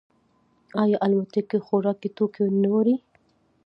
[0.83, 2.95] آیا الوتکې خوراکي توکي نه وړي؟